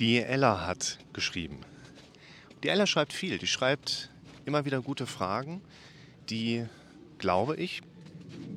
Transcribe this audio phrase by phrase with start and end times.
[0.00, 1.60] Die Ella hat geschrieben.
[2.64, 3.38] Die Ella schreibt viel.
[3.38, 4.10] Die schreibt
[4.44, 5.62] immer wieder gute Fragen,
[6.30, 6.66] die,
[7.18, 7.82] glaube ich,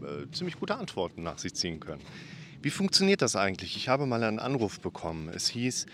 [0.02, 2.02] äh, ziemlich gute Antworten nach sich ziehen können.
[2.62, 3.78] Wie funktioniert das eigentlich?
[3.78, 5.30] Ich habe mal einen Anruf bekommen.
[5.30, 5.86] Es hieß,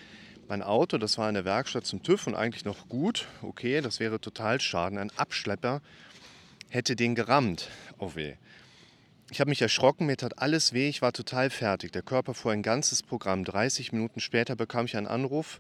[0.48, 3.28] mein Auto, das war in der Werkstatt zum TÜV und eigentlich noch gut.
[3.42, 4.98] Okay, das wäre total Schaden.
[4.98, 5.82] Ein Abschlepper
[6.70, 7.70] hätte den gerammt.
[7.98, 8.36] Oh weh.
[9.34, 11.92] Ich habe mich erschrocken, mir tat alles weh, ich war total fertig.
[11.92, 13.44] Der Körper fuhr ein ganzes Programm.
[13.44, 15.60] 30 Minuten später bekam ich einen Anruf.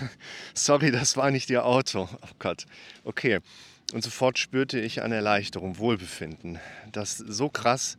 [0.54, 2.08] Sorry, das war nicht Ihr Auto.
[2.10, 2.64] Oh Gott.
[3.04, 3.40] Okay.
[3.92, 6.58] Und sofort spürte ich eine Erleichterung, Wohlbefinden.
[6.90, 7.98] Das ist so krass,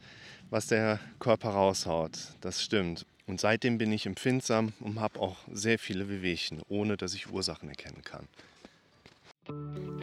[0.49, 2.17] was der Körper raushaut.
[2.41, 3.05] Das stimmt.
[3.27, 7.69] Und seitdem bin ich empfindsam und habe auch sehr viele Wehwehchen, ohne dass ich Ursachen
[7.69, 8.27] erkennen kann.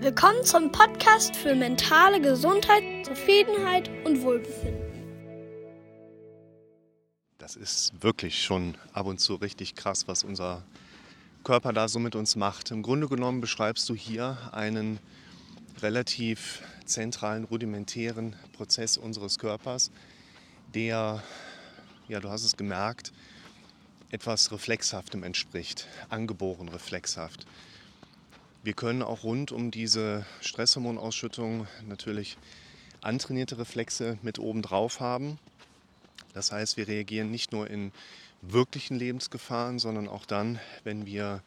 [0.01, 4.84] Willkommen zum Podcast für mentale Gesundheit, Zufriedenheit und Wohlbefinden.
[7.45, 10.63] Das ist wirklich schon ab und zu richtig krass, was unser
[11.45, 12.71] Körper da so mit uns macht.
[12.71, 14.99] Im Grunde genommen beschreibst du hier einen
[15.83, 19.91] relativ zentralen, rudimentären Prozess unseres Körpers,
[20.73, 21.23] der,
[22.09, 23.13] ja, du hast es gemerkt,
[24.11, 27.45] etwas Reflexhaftem entspricht, angeboren reflexhaft.
[28.63, 32.39] Wir können auch rund um diese Stresshormonausschüttung natürlich
[33.03, 35.39] antrainierte Reflexe mit oben drauf haben.
[36.35, 37.93] Das heißt, wir reagieren nicht nur in
[38.43, 41.43] wirklichen Lebensgefahren, sondern auch dann, wenn wir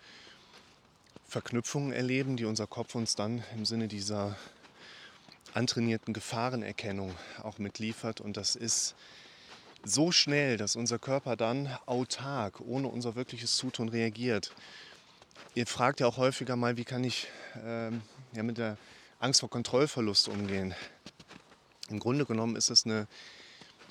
[1.28, 4.38] Verknüpfungen erleben, die unser Kopf uns dann im Sinne dieser
[5.54, 7.14] antrainierten Gefahrenerkennung
[7.44, 8.22] auch mitliefert.
[8.22, 8.96] Und das ist
[9.84, 14.54] so schnell, dass unser Körper dann autark, ohne unser wirkliches Zutun reagiert.
[15.54, 17.28] Ihr fragt ja auch häufiger mal, wie kann ich
[17.64, 18.02] ähm,
[18.34, 18.78] ja, mit der
[19.20, 20.74] Angst vor Kontrollverlust umgehen.
[21.90, 23.08] Im Grunde genommen ist es eine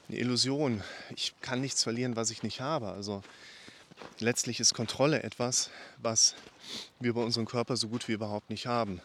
[0.09, 0.83] eine Illusion.
[1.15, 2.89] Ich kann nichts verlieren, was ich nicht habe.
[2.89, 3.23] Also
[4.19, 6.35] letztlich ist Kontrolle etwas, was
[7.01, 9.01] wir bei unserem Körper so gut wie überhaupt nicht haben.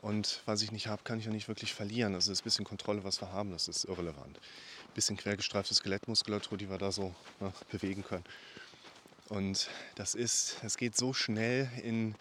[0.00, 2.14] Und was ich nicht habe, kann ich auch nicht wirklich verlieren.
[2.14, 4.38] Also das bisschen Kontrolle, was wir haben, das ist irrelevant.
[4.38, 8.24] Ein bisschen quergestreifte Skelettmuskulatur, die wir da so ne, bewegen können.
[9.28, 12.14] Und das ist, es geht so schnell in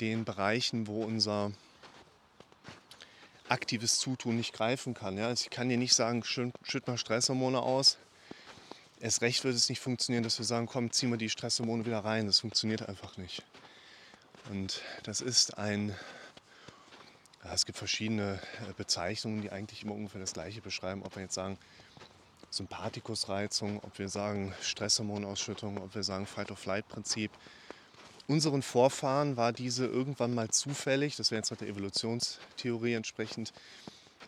[0.00, 1.52] den Bereichen, wo unser
[3.50, 5.18] aktives Zutun nicht greifen kann.
[5.18, 5.26] Ja?
[5.26, 7.98] Also ich kann dir nicht sagen, schütt mal Stresshormone aus.
[9.00, 12.00] Erst recht wird es nicht funktionieren, dass wir sagen, komm, zieh mal die Stresshormone wieder
[12.00, 12.26] rein.
[12.26, 13.42] Das funktioniert einfach nicht.
[14.50, 15.94] Und das ist ein,
[17.52, 21.02] es gibt verschiedene äh, Bezeichnungen, die eigentlich immer ungefähr das Gleiche beschreiben.
[21.02, 21.58] Ob wir jetzt sagen
[22.50, 27.30] Sympathikusreizung, ob wir sagen Stresshormonausschüttung, ob wir sagen Fight-of-Flight-Prinzip
[28.30, 33.52] unseren Vorfahren war diese irgendwann mal zufällig, das wäre jetzt der Evolutionstheorie entsprechend,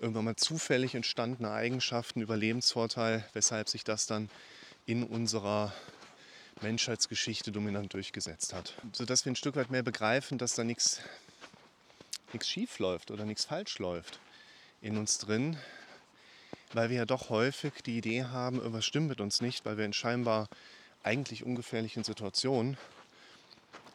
[0.00, 4.28] irgendwann mal zufällig entstandene Eigenschaften, Überlebensvorteil, weshalb sich das dann
[4.86, 5.72] in unserer
[6.62, 8.74] Menschheitsgeschichte dominant durchgesetzt hat.
[8.92, 11.00] Sodass wir ein Stück weit mehr begreifen, dass da nichts
[12.40, 14.19] schief läuft oder nichts falsch läuft
[14.80, 15.56] in uns drin,
[16.72, 19.84] weil wir ja doch häufig die Idee haben, irgendwas stimmt mit uns nicht, weil wir
[19.84, 20.48] in scheinbar
[21.04, 22.76] eigentlich ungefährlichen Situationen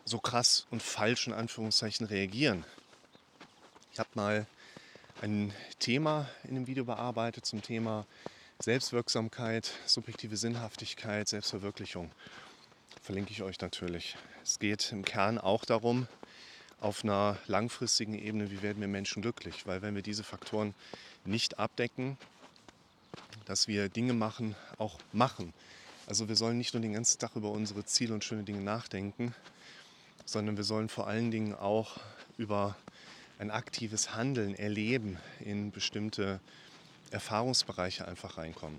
[0.08, 2.64] so krass und falsch in Anführungszeichen reagieren.
[3.92, 4.46] Ich habe mal
[5.22, 8.06] ein Thema in dem Video bearbeitet zum Thema
[8.60, 12.10] Selbstwirksamkeit, subjektive Sinnhaftigkeit, Selbstverwirklichung.
[13.02, 14.16] Verlinke ich euch natürlich.
[14.44, 16.08] Es geht im Kern auch darum,
[16.80, 19.68] auf einer langfristigen Ebene, wie werden wir Menschen glücklich?
[19.68, 20.74] Weil wenn wir diese Faktoren
[21.26, 22.18] nicht abdecken,
[23.46, 25.54] dass wir Dinge machen, auch machen.
[26.06, 29.36] Also wir sollen nicht nur den ganzen Tag über unsere Ziele und schöne Dinge nachdenken,
[30.28, 31.98] sondern wir sollen vor allen Dingen auch
[32.38, 32.76] über
[33.40, 36.42] ein aktives Handeln, Erleben in bestimmte
[37.12, 38.78] Erfahrungsbereiche einfach reinkommen.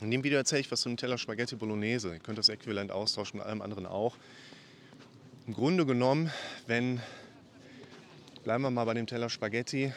[0.00, 2.14] In dem Video erzähle ich was von Teller Spaghetti Bolognese.
[2.14, 4.16] Ihr könnt das Äquivalent austauschen mit allem anderen auch.
[5.46, 6.32] Im Grunde genommen,
[6.66, 7.00] wenn,
[8.42, 9.92] bleiben wir mal bei dem Teller Spaghetti,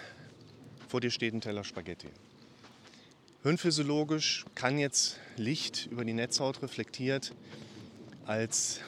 [0.87, 2.09] vor dir steht ein Teller Spaghetti.
[3.41, 7.33] Hirnphysiologisch kann jetzt Licht über die Netzhaut reflektiert
[8.27, 8.81] als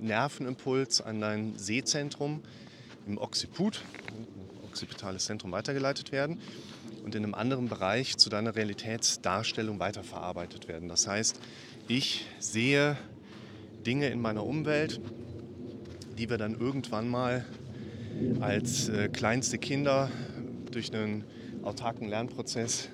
[0.00, 2.42] Nervenimpuls an dein Sehzentrum
[3.06, 3.82] im Occiput,
[4.64, 6.40] occipitales Zentrum, weitergeleitet werden
[7.04, 10.88] und in einem anderen Bereich zu deiner Realitätsdarstellung weiterverarbeitet werden.
[10.88, 11.40] Das heißt,
[11.88, 12.96] ich sehe
[13.84, 15.00] Dinge in meiner Umwelt,
[16.18, 17.44] die wir dann irgendwann mal
[18.40, 20.10] als äh, kleinste Kinder
[20.70, 21.24] durch einen
[21.62, 22.88] autarken Lernprozess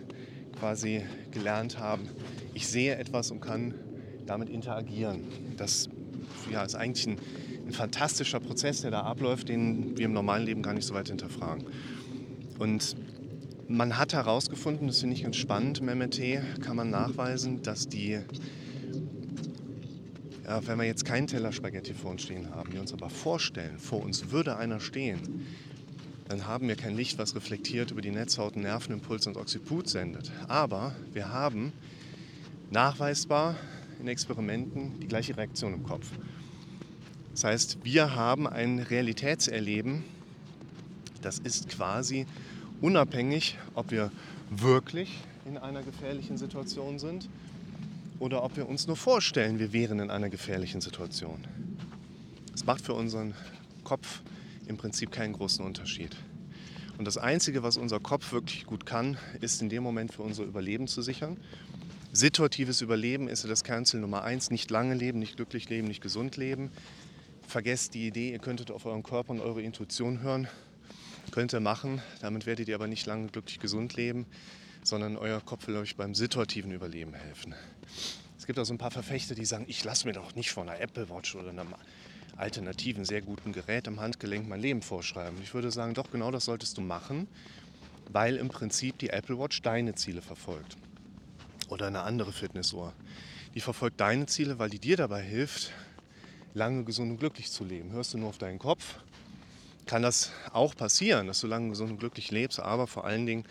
[0.59, 2.09] quasi gelernt haben.
[2.55, 3.75] Ich sehe etwas und kann
[4.25, 5.25] damit interagieren.
[5.57, 5.89] Das
[6.51, 7.19] ja, ist eigentlich ein,
[7.67, 11.09] ein fantastischer Prozess, der da abläuft, den wir im normalen Leben gar nicht so weit
[11.09, 11.67] hinterfragen.
[12.59, 12.97] Und
[13.69, 18.21] man hat herausgefunden, das finde ich ganz spannend, im MRT kann man nachweisen, dass die
[20.45, 23.79] Ja, wenn wir jetzt keinen Teller Spaghetti vor uns stehen haben, wir uns aber vorstellen,
[23.79, 25.45] vor uns würde einer stehen,
[26.29, 30.31] dann haben wir kein Licht, was reflektiert über die Netzhaut Nervenimpuls und Occiput sendet.
[30.49, 31.73] Aber wir haben
[32.71, 33.57] nachweisbar
[34.01, 36.11] in Experimenten die gleiche Reaktion im Kopf.
[37.37, 40.05] Das heißt, wir haben ein Realitätserleben,
[41.21, 42.25] das ist quasi
[42.81, 44.11] unabhängig, ob wir
[44.49, 47.29] wirklich in einer gefährlichen Situation sind
[48.21, 51.45] oder ob wir uns nur vorstellen, wir wären in einer gefährlichen Situation.
[52.53, 53.35] Das macht für unseren
[53.85, 54.23] Kopf
[54.67, 56.17] im Prinzip keinen großen Unterschied.
[56.97, 60.45] Und das Einzige, was unser Kopf wirklich gut kann, ist in dem Moment für unser
[60.45, 61.37] Überleben zu sichern.
[62.15, 64.51] Situatives Überleben ist das Kernziel Nummer eins.
[64.51, 66.71] Nicht lange leben, nicht glücklich leben, nicht gesund leben.
[67.47, 70.49] Vergesst die Idee, ihr könntet auf euren Körper und eure Intuition hören.
[71.31, 72.03] Könnt ihr machen.
[72.21, 74.27] Damit werdet ihr aber nicht lange glücklich gesund leben
[74.87, 77.55] sondern euer Kopf will euch beim situativen Überleben helfen.
[78.39, 80.69] Es gibt auch so ein paar Verfechter, die sagen, ich lasse mir doch nicht von
[80.69, 81.75] einer Apple Watch oder einem
[82.37, 85.39] alternativen, sehr guten Gerät im Handgelenk mein Leben vorschreiben.
[85.43, 87.29] Ich würde sagen, doch genau das solltest du machen,
[88.11, 90.77] weil im Prinzip die Apple Watch deine Ziele verfolgt.
[91.69, 92.93] Oder eine andere Fitnessuhr.
[93.55, 95.73] Die verfolgt deine Ziele, weil die dir dabei hilft,
[96.57, 97.93] lange gesund und glücklich zu leben.
[97.93, 98.97] Hörst du nur auf deinen Kopf,
[99.85, 103.45] kann das auch passieren, dass du lange gesund und glücklich lebst, aber vor allen Dingen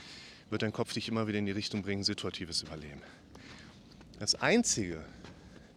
[0.50, 3.02] wird dein Kopf dich immer wieder in die Richtung bringen, situatives Überleben.
[4.19, 5.06] Das Einzige,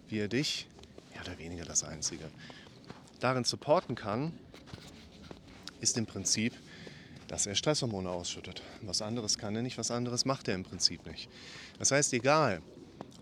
[0.08, 0.68] wie er dich,
[1.12, 2.24] mehr oder weniger das Einzige,
[3.20, 4.32] darin supporten kann,
[5.80, 6.54] ist im Prinzip,
[7.26, 8.62] dass er Stresshormone ausschüttet.
[8.80, 11.28] Was anderes kann er nicht, was anderes macht er im Prinzip nicht.
[11.78, 12.62] Das heißt, egal,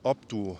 [0.05, 0.57] ob du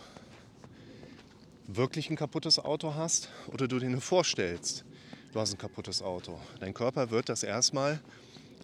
[1.67, 4.85] wirklich ein kaputtes Auto hast oder du dir nur vorstellst,
[5.33, 6.39] du hast ein kaputtes Auto.
[6.61, 8.01] Dein Körper wird das erstmal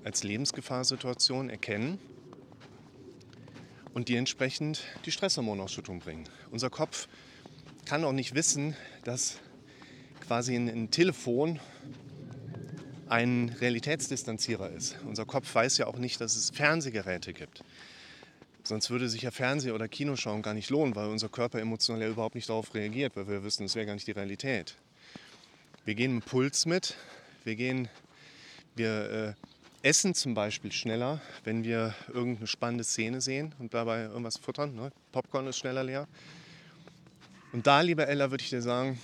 [0.04, 1.99] als Lebensgefahrsituation erkennen
[3.94, 6.25] und die entsprechend die Stresshormonausschüttung bringen.
[6.50, 7.08] Unser Kopf
[7.84, 9.38] kann auch nicht wissen, dass
[10.20, 11.60] quasi ein, ein Telefon
[13.08, 14.96] ein Realitätsdistanzierer ist.
[15.06, 17.62] Unser Kopf weiß ja auch nicht, dass es Fernsehgeräte gibt.
[18.72, 22.34] Sonst würde sich ja Fernseh- oder Kinoschauen gar nicht lohnen, weil unser Körper emotionell überhaupt
[22.34, 24.76] nicht darauf reagiert, weil wir wissen, es wäre gar nicht die Realität.
[25.84, 26.96] Wir gehen im Puls mit,
[27.44, 27.90] wir gehen,
[28.74, 29.36] wir
[29.82, 34.75] äh, essen zum Beispiel schneller, wenn wir irgendeine spannende Szene sehen und dabei irgendwas futtern.
[34.75, 34.90] Ne?
[35.12, 36.08] Popcorn ist schneller leer.
[37.52, 38.98] Und da, lieber Ella, würde ich dir sagen,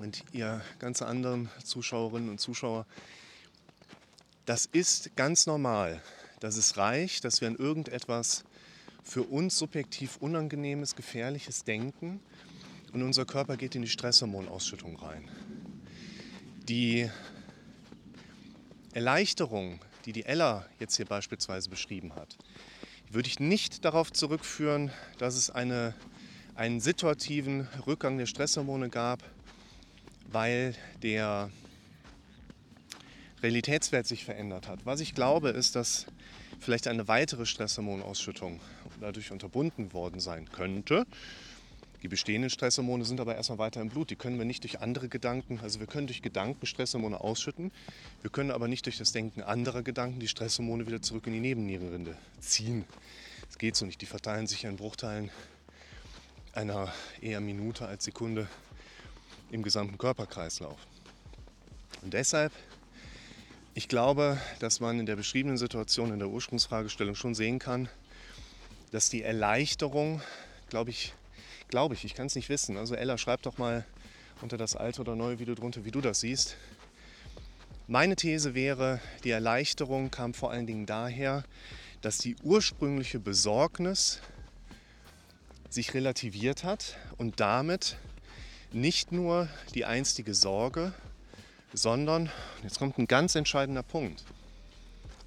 [0.00, 2.86] und ihr ganze anderen Zuschauerinnen und Zuschauer,
[4.46, 6.02] das ist ganz normal.
[6.40, 8.44] dass es reicht, dass wir an irgendetwas
[9.02, 12.20] für uns subjektiv Unangenehmes, Gefährliches denken
[12.92, 15.28] und unser Körper geht in die Stresshormonausschüttung rein.
[16.68, 17.10] Die
[18.92, 22.36] Erleichterung, die die Ella jetzt hier beispielsweise beschrieben hat,
[23.10, 25.94] würde ich nicht darauf zurückführen, dass es eine,
[26.54, 29.22] einen situativen Rückgang der Stresshormone gab,
[30.30, 31.50] weil der
[33.42, 34.84] Realitätswert sich verändert hat.
[34.84, 36.06] Was ich glaube, ist, dass
[36.58, 38.60] vielleicht eine weitere Stresshormonausschüttung
[39.00, 41.06] dadurch unterbunden worden sein könnte.
[42.02, 44.10] Die bestehenden Stresshormone sind aber erstmal weiter im Blut.
[44.10, 47.72] Die können wir nicht durch andere Gedanken, also wir können durch Gedanken Stresshormone ausschütten.
[48.22, 51.40] Wir können aber nicht durch das Denken anderer Gedanken die Stresshormone wieder zurück in die
[51.40, 52.84] Nebennierenrinde ziehen.
[53.48, 54.00] Das geht so nicht.
[54.00, 55.30] Die verteilen sich in Bruchteilen
[56.52, 58.48] einer eher Minute als Sekunde
[59.50, 60.78] im gesamten Körperkreislauf.
[62.02, 62.52] Und deshalb,
[63.74, 67.88] ich glaube, dass man in der beschriebenen Situation, in der Ursprungsfragestellung schon sehen kann,
[68.90, 70.22] dass die Erleichterung,
[70.68, 71.14] glaube ich,
[71.68, 72.78] Glaube ich, ich kann es nicht wissen.
[72.78, 73.84] Also Ella, schreib doch mal
[74.40, 76.56] unter das alte oder neue Video drunter, wie du das siehst.
[77.86, 81.44] Meine These wäre, die Erleichterung kam vor allen Dingen daher,
[82.00, 84.20] dass die ursprüngliche Besorgnis
[85.68, 87.98] sich relativiert hat und damit
[88.72, 90.94] nicht nur die einstige Sorge,
[91.74, 92.30] sondern,
[92.62, 94.24] jetzt kommt ein ganz entscheidender Punkt,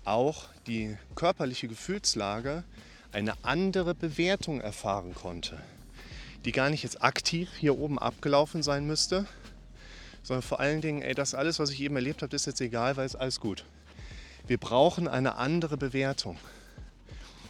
[0.05, 2.63] auch die körperliche Gefühlslage
[3.11, 5.61] eine andere Bewertung erfahren konnte
[6.45, 9.25] die gar nicht jetzt aktiv hier oben abgelaufen sein müsste,
[10.23, 12.97] sondern vor allen Dingen, ey, das alles, was ich eben erlebt habe, ist jetzt egal,
[12.97, 13.65] weil es alles gut.
[14.47, 16.37] Wir brauchen eine andere Bewertung.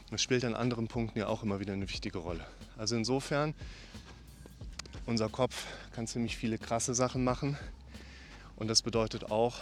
[0.09, 2.45] Das spielt an anderen Punkten ja auch immer wieder eine wichtige Rolle.
[2.77, 3.53] Also insofern,
[5.05, 7.57] unser Kopf kann ziemlich viele krasse Sachen machen.
[8.57, 9.59] Und das bedeutet auch,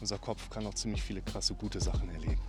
[0.00, 2.40] unser Kopf kann auch ziemlich viele krasse gute Sachen erleben.